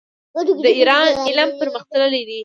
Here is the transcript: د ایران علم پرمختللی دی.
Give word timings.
د 0.65 0.67
ایران 0.77 1.05
علم 1.25 1.49
پرمختللی 1.59 2.21
دی. 2.29 2.39